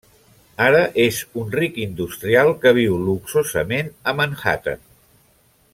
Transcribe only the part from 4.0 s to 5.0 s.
a Manhattan.